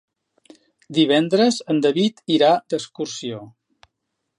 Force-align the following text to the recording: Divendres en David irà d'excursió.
Divendres 0.99 1.61
en 1.75 1.83
David 1.85 2.25
irà 2.39 2.51
d'excursió. 2.75 3.49